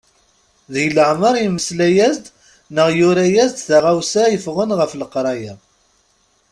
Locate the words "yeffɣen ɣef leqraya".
4.31-5.53